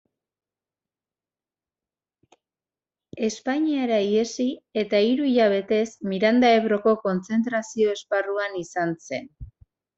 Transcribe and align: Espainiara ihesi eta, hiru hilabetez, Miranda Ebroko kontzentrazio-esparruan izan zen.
Espainiara 3.27 4.01
ihesi 4.07 4.49
eta, 4.85 5.05
hiru 5.09 5.29
hilabetez, 5.35 5.85
Miranda 6.15 6.53
Ebroko 6.57 6.97
kontzentrazio-esparruan 7.07 8.61
izan 8.67 8.99
zen. 9.09 9.35